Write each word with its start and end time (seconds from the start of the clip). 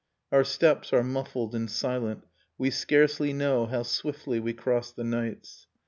Our 0.31 0.43
steps 0.43 0.93
are 0.93 1.03
muffled 1.03 1.53
and 1.53 1.69
silent, 1.69 2.23
we 2.57 2.71
scarcely 2.71 3.33
know 3.33 3.67
How 3.67 3.83
swiftly 3.83 4.39
we 4.39 4.51
cross 4.51 4.91
the 4.91 5.03
nights. 5.03 5.67